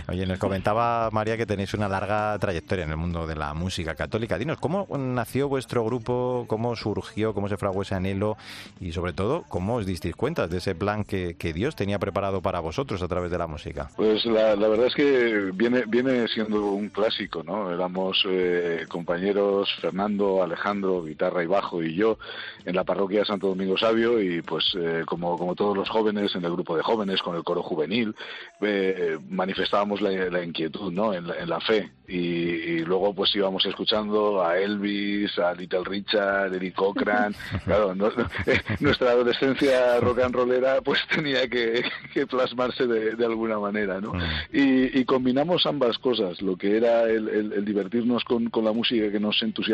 [0.09, 3.95] Oye, nos comentaba María que tenéis una larga trayectoria en el mundo de la música
[3.95, 4.37] católica.
[4.39, 6.47] Dinos, ¿cómo nació vuestro grupo?
[6.49, 7.33] ¿Cómo surgió?
[7.33, 8.37] ¿Cómo se fraguó ese anhelo?
[8.81, 12.43] Y sobre todo, ¿cómo os disteis cuenta de ese plan que, que Dios tenía preparado
[12.43, 13.89] para vosotros a través de la música?
[13.95, 17.71] Pues la, la verdad es que viene, viene siendo un clásico, ¿no?
[17.71, 22.19] Éramos eh, compañeros Fernando, Alejandro, guitarra y bajo y yo
[22.65, 26.35] en la parroquia de Santo Domingo Sabio y pues eh, como, como todos los jóvenes
[26.35, 28.15] en el grupo de jóvenes con el coro juvenil
[28.61, 31.15] eh, manifestábamos la, la, inquietud ¿no?
[31.15, 35.83] en, la, en la fe y, y, luego pues íbamos escuchando a Elvis, a Little
[35.85, 37.35] Richard, Eric Cochran,
[37.65, 38.09] claro, no,
[38.47, 41.83] eh, nuestra adolescencia rock and rollera pues tenía que,
[42.15, 44.13] que plasmarse de, de, alguna manera, ¿no?
[44.53, 48.73] Y, y, combinamos ambas cosas, lo que era el, el, el divertirnos con, con, la
[48.73, 49.66] música que nos entusiasmaba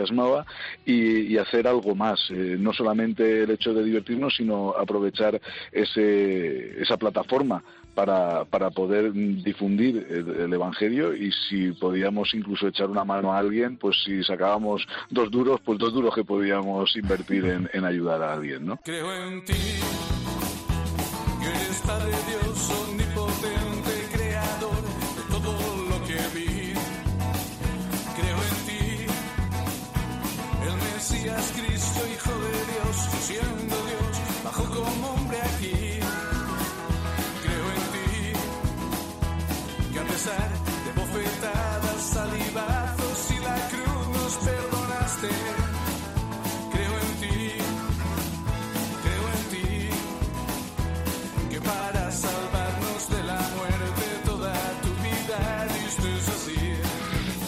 [0.84, 5.40] y, y hacer algo más, eh, no solamente el hecho de divertirnos, sino aprovechar
[5.72, 7.62] ese, esa plataforma
[7.94, 11.14] para, para poder difundir el, el, Evangelio.
[11.14, 15.78] Y si podíamos incluso echar una mano a alguien, pues si sacábamos dos duros, pues
[15.78, 18.78] dos duros que podíamos invertir en, en ayudar a alguien, ¿no?
[18.78, 19.52] Creo en ti,
[21.40, 23.71] que eres Padre Dios omnipotente,
[40.02, 40.48] a pesar
[40.84, 41.81] de bofetadas,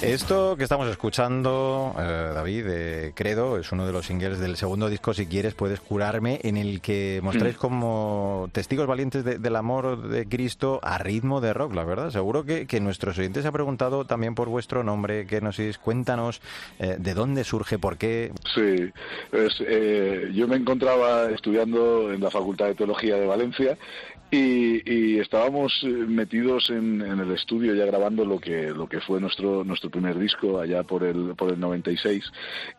[0.05, 4.89] Esto que estamos escuchando, eh, David, de Credo, es uno de los singles del segundo
[4.89, 10.09] disco, Si quieres puedes curarme, en el que mostráis como testigos valientes de, del amor
[10.09, 12.11] de Cristo a ritmo de rock, la verdad.
[12.11, 16.41] Seguro que, que nuestros oyentes se han preguntado también por vuestro nombre, que nos cuéntanos
[16.79, 18.33] eh, de dónde surge, por qué.
[18.55, 18.91] Sí,
[19.31, 23.79] pues, eh, yo me encontraba estudiando en la Facultad de Teología de Valencia
[24.35, 29.21] y, y estábamos metidos en, en, el estudio ya grabando lo que lo que fue
[29.21, 32.25] nuestro nuestro primer disco allá por el, por el 96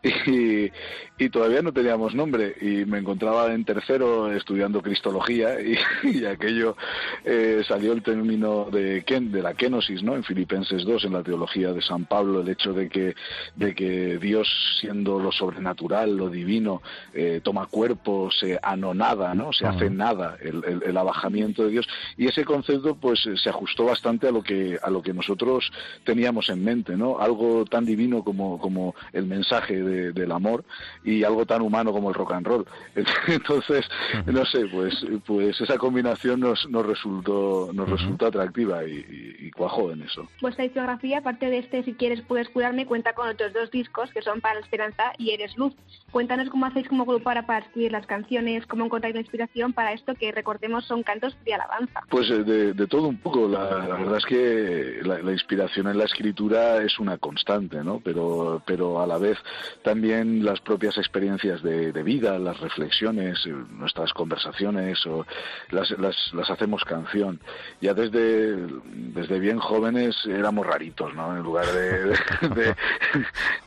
[0.27, 0.71] y,
[1.17, 5.55] y todavía no teníamos nombre y me encontraba en tercero estudiando Cristología
[6.03, 6.75] y, aquello
[7.23, 10.15] eh, salió el término de, de la kenosis, ¿no?
[10.15, 13.15] En Filipenses 2, en la teología de San Pablo, el hecho de que,
[13.55, 14.47] de que Dios,
[14.81, 16.81] siendo lo sobrenatural, lo divino,
[17.13, 19.53] eh, toma cuerpo, se anonada, ¿no?
[19.53, 21.87] Se hace nada, el, el, el, abajamiento de Dios.
[22.17, 25.71] Y ese concepto, pues, se ajustó bastante a lo que, a lo que nosotros
[26.03, 27.19] teníamos en mente, ¿no?
[27.19, 30.63] Algo tan divino como, como el mensaje del amor
[31.03, 32.65] y algo tan humano como el rock and roll.
[33.27, 33.85] Entonces,
[34.25, 39.05] no sé, pues, pues esa combinación nos, nos resultó, nos resultó atractiva y,
[39.39, 40.27] y, cuajó en eso.
[40.41, 44.21] Vuestra discografía, aparte de este, si quieres puedes curarme, cuenta con otros dos discos que
[44.21, 45.73] son Para la Esperanza y Eres Luz.
[46.11, 49.93] Cuéntanos cómo hacéis como grupo para, para escribir las canciones, cómo encontráis la inspiración para
[49.93, 52.01] esto que recordemos son cantos de alabanza.
[52.09, 53.47] Pues eh, de, de todo un poco.
[53.47, 57.99] La, la verdad es que la, la, inspiración en la escritura es una constante, ¿no?
[58.03, 59.37] Pero, pero a la vez
[59.83, 65.25] también las propias experiencias de, de vida, las reflexiones, eh, nuestras conversaciones, o
[65.71, 67.39] las, las, las hacemos canción.
[67.81, 71.35] Ya desde, desde bien jóvenes éramos raritos, ¿no?
[71.35, 72.05] En lugar de,
[72.49, 72.75] de,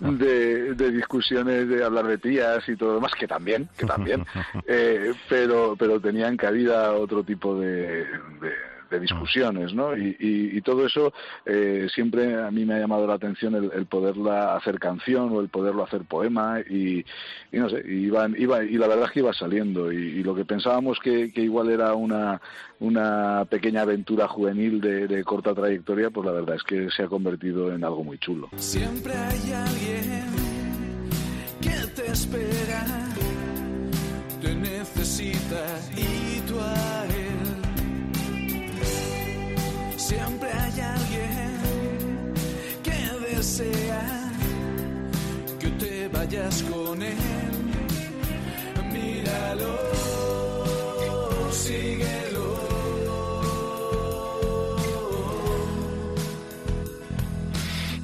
[0.00, 4.24] de, de discusiones de hablar de tías y todo lo demás, que también, que también,
[4.66, 8.04] eh, pero, pero tenían cabida otro tipo de,
[8.40, 8.52] de
[8.90, 9.96] de discusiones, ¿no?
[9.96, 11.12] Y, y, y todo eso
[11.44, 15.40] eh, siempre a mí me ha llamado la atención el, el, poderla hacer canción o
[15.40, 17.04] el poderlo hacer poema y,
[17.52, 20.34] y no sé, iba, iba, y la verdad es que iba saliendo y, y lo
[20.34, 22.40] que pensábamos que, que, igual era una,
[22.80, 27.08] una pequeña aventura juvenil de, de, corta trayectoria, pues la verdad es que se ha
[27.08, 28.48] convertido en algo muy chulo.
[28.56, 30.24] Siempre hay alguien
[31.60, 32.84] que te espera,
[34.40, 36.27] te necesita y
[40.08, 42.32] siempre hay alguien
[42.82, 44.32] que desea
[45.60, 47.16] que te vayas con él.
[48.90, 49.74] Míralo,
[51.52, 52.27] síguelo.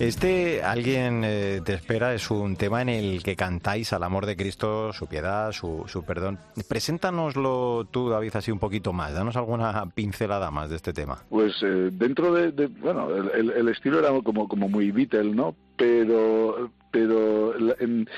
[0.04, 4.36] Este Alguien eh, te espera es un tema en el que cantáis al amor de
[4.36, 6.38] Cristo, su piedad, su, su perdón.
[6.68, 9.14] Preséntanoslo tú, David, así un poquito más.
[9.14, 11.22] Danos alguna pincelada más de este tema.
[11.30, 15.56] Pues eh, dentro de, bueno, el, el, estilo era como, como muy Beatle, ¿no?
[15.78, 18.08] Pero pero en,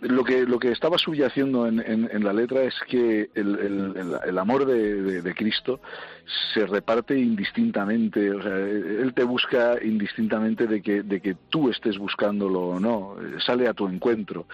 [0.00, 4.16] lo que lo que estaba subyaciendo en, en, en la letra es que el, el,
[4.26, 5.80] el amor de, de, de, Cristo
[6.52, 11.96] se reparte indistintamente, o sea, él te busca indistintamente de que de que tú estés
[11.96, 14.46] buscándolo o no, sale a tu encuentro.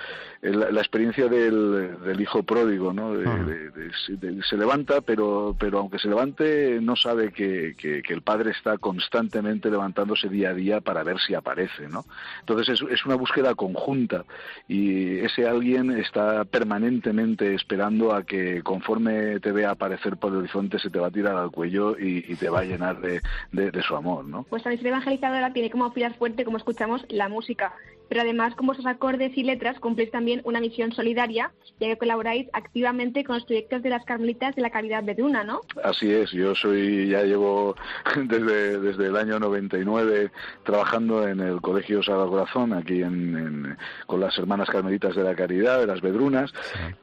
[0.42, 3.14] La, la experiencia del, del, hijo pródigo, ¿no?
[3.14, 4.42] De, uh-huh.
[4.42, 8.76] se levanta, pero pero aunque se levante no sabe que, que, que, el padre está
[8.76, 12.04] constantemente levantándose día a día para ver si aparece, ¿no?
[12.40, 14.24] Entonces es, es una búsqueda conjunta
[14.68, 20.78] y ese alguien está permanentemente esperando a que conforme te vea aparecer por el horizonte
[20.78, 23.20] se te va a tirar al cuello y, te va a llenar de,
[23.52, 24.42] de, de, su amor, ¿no?
[24.44, 27.72] Pues la misión evangelizadora tiene como pilar fuerte, como escuchamos, la música
[28.08, 32.48] pero además con vuestros acordes y letras cumplís también una misión solidaria, ya que colaboráis
[32.52, 35.60] activamente con los proyectos de las Carmelitas de la Caridad Beduna, ¿no?
[35.82, 37.76] Así es, yo soy, ya llevo
[38.24, 40.30] desde, desde el año 99
[40.64, 45.34] trabajando en el Colegio Sagrado Corazón, aquí en, en, con las Hermanas Carmelitas de la
[45.34, 46.52] Caridad, de las Bedrunas,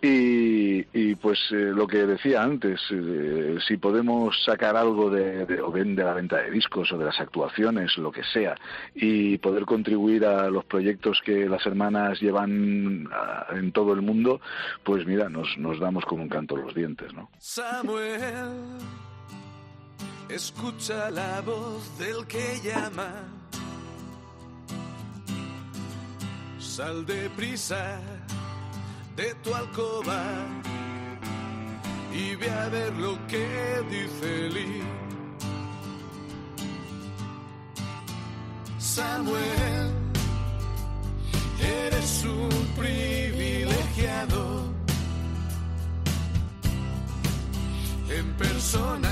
[0.01, 5.61] y, y, pues eh, lo que decía antes, eh, si podemos sacar algo de, de,
[5.61, 8.55] o bien de la venta de discos o de las actuaciones, lo que sea,
[8.95, 10.90] y poder contribuir a los proyectos
[11.23, 14.41] que las hermanas llevan uh, en todo el mundo,
[14.83, 17.29] pues mira, nos, nos damos como un canto los dientes, ¿no?
[17.39, 18.77] Samuel,
[20.29, 23.11] escucha la voz del que llama.
[26.59, 27.99] Sal deprisa
[29.15, 30.23] de tu alcoba
[32.13, 33.47] y ve a ver lo que
[33.89, 34.81] dice Lee.
[38.77, 40.00] Samuel
[41.61, 44.63] Eres un privilegiado
[48.09, 49.11] en persona.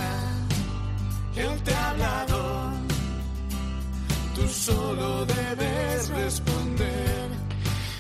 [1.36, 2.72] Él te ha hablado,
[4.36, 7.30] tú solo debes responder.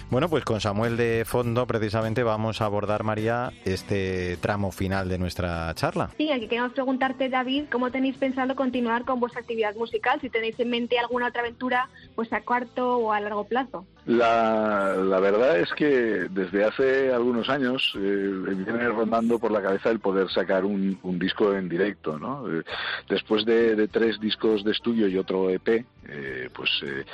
[0.09, 5.19] Bueno, pues con Samuel de fondo precisamente vamos a abordar, María, este tramo final de
[5.19, 6.09] nuestra charla.
[6.17, 10.19] Sí, aquí queremos preguntarte, David, ¿cómo tenéis pensado continuar con vuestra actividad musical?
[10.19, 13.85] Si tenéis en mente alguna otra aventura, pues a corto o a largo plazo.
[14.05, 19.91] La, la verdad es que desde hace algunos años eh, viene rondando por la cabeza
[19.91, 22.49] el poder sacar un, un disco en directo, ¿no?
[22.51, 22.63] Eh,
[23.07, 27.05] después de, de, tres discos de estudio y otro EP, eh, pues eh,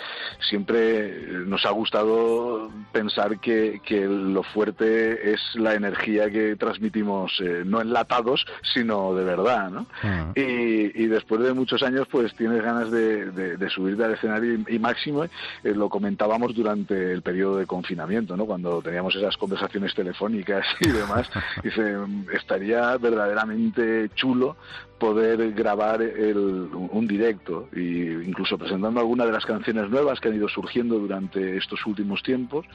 [0.47, 7.63] siempre nos ha gustado pensar que, que, lo fuerte es la energía que transmitimos, eh,
[7.65, 9.87] no enlatados, sino de verdad, ¿no?
[10.01, 10.31] Uh-huh.
[10.35, 14.53] Y, y, después de muchos años, pues tienes ganas de, de, de subirte al escenario
[14.53, 15.25] y, y máximo,
[15.63, 18.45] lo comentábamos durante durante el periodo de confinamiento, ¿no?
[18.45, 21.29] Cuando teníamos esas conversaciones telefónicas y demás,
[21.63, 21.97] dice,
[22.33, 24.55] estaría verdaderamente chulo
[24.99, 30.35] poder grabar el, un directo e incluso presentando algunas de las canciones nuevas que han
[30.35, 32.65] ido surgiendo durante estos últimos tiempos,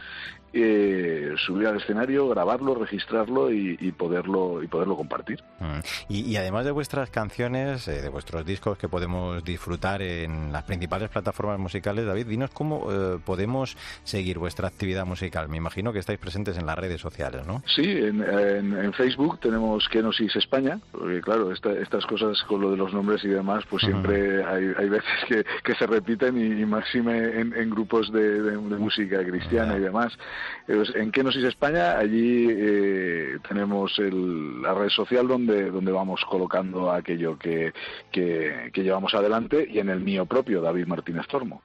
[0.53, 5.43] eh, subir al escenario, grabarlo, registrarlo y, y poderlo y poderlo compartir.
[5.61, 5.79] Mm.
[6.09, 10.65] Y, y, además de vuestras canciones, eh, de vuestros discos que podemos disfrutar en las
[10.65, 15.49] principales plataformas musicales, David, dinos cómo eh, podemos seguir vuestra actividad musical.
[15.49, 17.63] Me imagino que estáis presentes en las redes sociales, ¿no?
[17.67, 22.71] Sí, en, en, en Facebook tenemos Kenosis España, porque claro, esta, estas cosas con lo
[22.71, 24.49] de los nombres y demás, pues siempre uh -huh.
[24.49, 28.51] hay, hay, veces que, que, se repiten y, y máxime en, en, grupos de, de,
[28.53, 29.81] de música cristiana uh -huh.
[29.81, 30.19] y demás.
[30.67, 36.91] Pues en Kenosis España, allí eh, tenemos el, la red social donde, donde vamos colocando
[36.93, 37.73] aquello que,
[38.11, 41.63] que, que llevamos adelante y en el mío propio, David Martínez Tormo.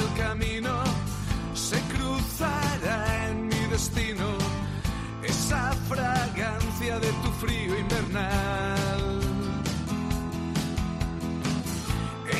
[0.00, 0.74] El camino,
[1.54, 4.28] se cruzará en mi destino
[5.22, 9.20] esa fragancia de tu frío invernal.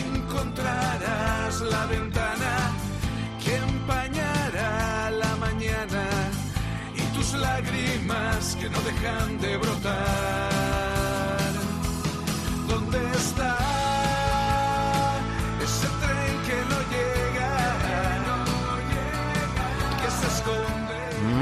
[0.06, 2.54] Encontrarás la ventana
[3.42, 6.04] que empañará la mañana
[6.94, 10.57] y tus lágrimas que no dejan de brotar.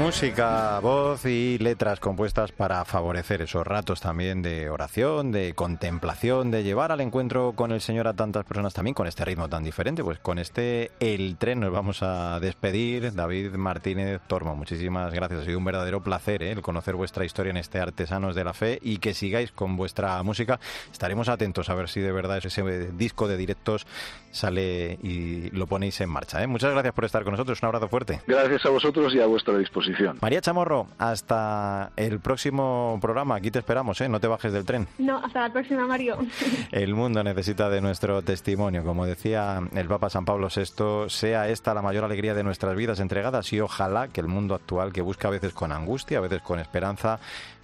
[0.07, 6.63] Música, voz y letras compuestas para favorecer esos ratos también de oración, de contemplación, de
[6.63, 10.05] llevar al encuentro con el Señor a tantas personas también con este ritmo tan diferente.
[10.05, 13.13] Pues con este El Tren nos vamos a despedir.
[13.15, 15.41] David Martínez Tormo, muchísimas gracias.
[15.41, 16.51] Ha sido un verdadero placer ¿eh?
[16.51, 20.23] el conocer vuestra historia en este Artesanos de la Fe y que sigáis con vuestra
[20.23, 20.57] música.
[20.89, 23.85] Estaremos atentos a ver si de verdad ese disco de directos
[24.31, 26.41] sale y lo ponéis en marcha.
[26.41, 26.47] ¿eh?
[26.47, 27.61] Muchas gracias por estar con nosotros.
[27.61, 28.21] Un abrazo fuerte.
[28.25, 29.96] Gracias a vosotros y a vuestra disposición.
[30.21, 33.35] María Chamorro, hasta el próximo programa.
[33.35, 34.09] Aquí te esperamos, ¿eh?
[34.09, 34.87] No te bajes del tren.
[34.97, 36.17] No, hasta la próxima, Mario.
[36.71, 38.83] El mundo necesita de nuestro testimonio.
[38.83, 42.99] Como decía el Papa San Pablo VI, sea esta la mayor alegría de nuestras vidas
[42.99, 46.41] entregadas y ojalá que el mundo actual, que busca a veces con angustia, a veces
[46.41, 47.19] con esperanza,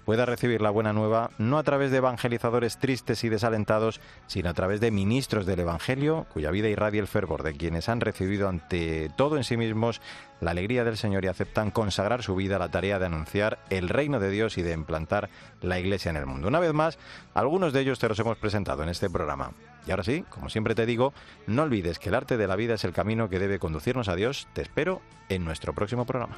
[0.05, 4.53] pueda recibir la buena nueva no a través de evangelizadores tristes y desalentados, sino a
[4.53, 9.09] través de ministros del Evangelio, cuya vida irradia el fervor de quienes han recibido ante
[9.15, 10.01] todo en sí mismos
[10.41, 13.89] la alegría del Señor y aceptan consagrar su vida a la tarea de anunciar el
[13.89, 15.29] reino de Dios y de implantar
[15.61, 16.47] la Iglesia en el mundo.
[16.47, 16.97] Una vez más,
[17.33, 19.51] algunos de ellos te los hemos presentado en este programa.
[19.87, 21.13] Y ahora sí, como siempre te digo,
[21.47, 24.15] no olvides que el arte de la vida es el camino que debe conducirnos a
[24.15, 24.47] Dios.
[24.53, 26.37] Te espero en nuestro próximo programa.